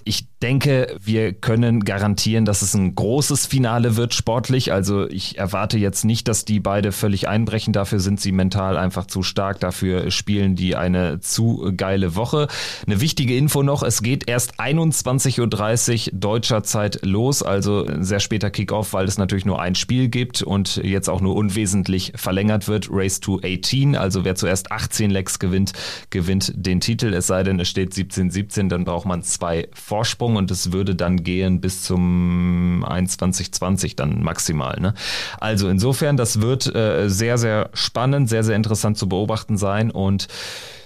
[0.07, 4.71] ich denke, wir können garantieren, dass es ein großes Finale wird sportlich.
[4.71, 7.73] Also ich erwarte jetzt nicht, dass die beide völlig einbrechen.
[7.73, 9.59] Dafür sind sie mental einfach zu stark.
[9.59, 12.47] Dafür spielen die eine zu geile Woche.
[12.85, 17.43] Eine wichtige Info noch, es geht erst 21.30 Uhr deutscher Zeit los.
[17.43, 21.35] Also sehr später Kickoff, weil es natürlich nur ein Spiel gibt und jetzt auch nur
[21.35, 22.87] unwesentlich verlängert wird.
[22.89, 23.97] Race to 18.
[23.97, 25.73] Also wer zuerst 18 Lecks gewinnt,
[26.11, 27.13] gewinnt den Titel.
[27.13, 30.93] Es sei denn, es steht 17-17, dann braucht man zwei vor Vorsprung und es würde
[30.93, 34.79] dann gehen bis zum 2120 dann maximal.
[34.79, 34.93] Ne?
[35.39, 40.27] Also insofern, das wird äh, sehr, sehr spannend, sehr, sehr interessant zu beobachten sein und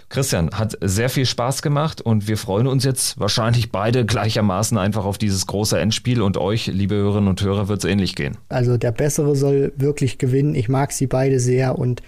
[0.08, 5.04] Christian, hat sehr viel Spaß gemacht und wir freuen uns jetzt wahrscheinlich beide gleichermaßen einfach
[5.04, 8.38] auf dieses große Endspiel und euch, liebe Hörerinnen und Hörer, wird es ähnlich gehen.
[8.48, 10.56] Also der Bessere soll wirklich gewinnen.
[10.56, 12.02] Ich mag sie beide sehr und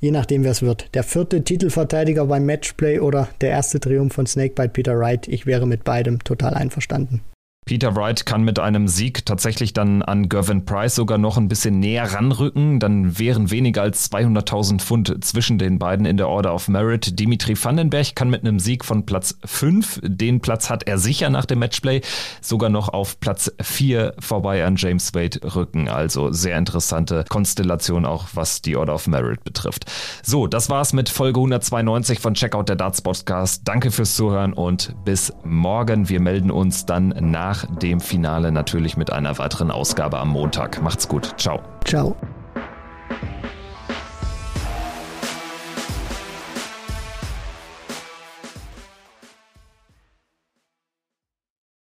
[0.00, 0.94] je nachdem, wer es wird.
[0.94, 5.28] Der vierte Titelverteidiger beim Matchplay oder der erste Triumph von Snakebite Peter Wright.
[5.28, 7.22] Ich wäre mit beidem total einverstanden.
[7.68, 11.78] Peter Wright kann mit einem Sieg tatsächlich dann an Gervin Price sogar noch ein bisschen
[11.78, 12.80] näher ranrücken.
[12.80, 17.20] Dann wären weniger als 200.000 Pfund zwischen den beiden in der Order of Merit.
[17.20, 21.44] Dimitri Vandenberg kann mit einem Sieg von Platz 5, den Platz hat er sicher nach
[21.44, 22.00] dem Matchplay,
[22.40, 25.90] sogar noch auf Platz 4 vorbei an James Wade rücken.
[25.90, 29.84] Also sehr interessante Konstellation auch, was die Order of Merit betrifft.
[30.22, 33.60] So, das war's mit Folge 192 von Checkout der Darts Podcast.
[33.66, 36.08] Danke fürs Zuhören und bis morgen.
[36.08, 37.12] Wir melden uns dann
[37.58, 40.82] nach dem Finale natürlich mit einer weiteren Ausgabe am Montag.
[40.82, 41.34] Macht's gut.
[41.38, 41.60] Ciao.
[41.84, 42.16] Ciao.